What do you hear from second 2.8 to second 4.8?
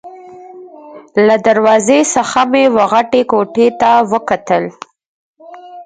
غټې کوټې ته وکتل.